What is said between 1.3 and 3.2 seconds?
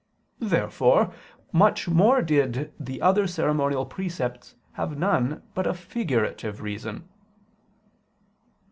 much more did the